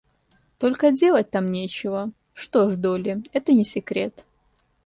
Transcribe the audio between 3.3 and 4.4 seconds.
это не секрет!